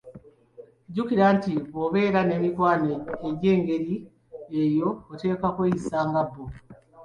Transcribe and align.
"Jjukira 0.89 1.25
nti 1.37 1.53
bw'obeera 1.69 2.19
n'emikwano 2.25 2.95
egyengeri 3.27 3.95
eyo, 4.61 4.89
oteekwa 5.11 5.47
okweyisa 5.51 5.97
nga 6.09 6.21
bo." 6.31 6.43